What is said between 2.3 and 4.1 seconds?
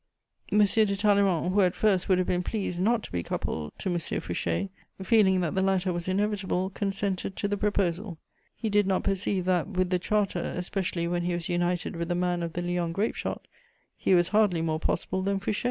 pleased not to be coupled to M.